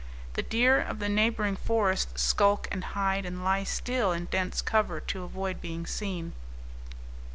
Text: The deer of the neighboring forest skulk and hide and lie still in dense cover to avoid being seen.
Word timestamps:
The 0.33 0.41
deer 0.41 0.81
of 0.81 0.97
the 0.97 1.09
neighboring 1.09 1.55
forest 1.55 2.17
skulk 2.17 2.67
and 2.71 2.83
hide 2.83 3.23
and 3.23 3.43
lie 3.43 3.63
still 3.63 4.11
in 4.13 4.25
dense 4.25 4.59
cover 4.63 4.99
to 4.99 5.21
avoid 5.21 5.61
being 5.61 5.85
seen. 5.85 6.33